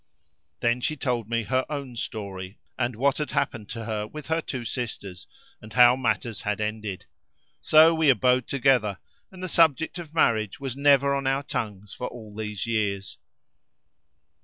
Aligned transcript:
Then 0.61 0.81
she 0.81 0.97
told 0.97 1.29
me 1.29 1.43
her 1.43 1.63
own 1.69 1.95
story, 1.95 2.57
and 2.75 2.95
what 2.95 3.19
had 3.19 3.29
happened 3.29 3.69
to 3.69 3.85
her 3.85 4.07
with 4.07 4.25
her 4.29 4.41
two 4.41 4.65
sisters 4.65 5.27
and 5.61 5.73
how 5.73 5.95
matters 5.95 6.41
had 6.41 6.59
ended; 6.59 7.05
so 7.61 7.93
we 7.93 8.09
abode 8.09 8.47
together 8.47 8.97
and 9.29 9.43
the 9.43 9.47
subject 9.47 9.99
of 9.99 10.11
marriage 10.15 10.59
was 10.59 10.75
never 10.75 11.13
on 11.13 11.27
our 11.27 11.43
tongues 11.43 11.93
for 11.93 12.07
all 12.07 12.33
these 12.33 12.65
years. 12.65 13.19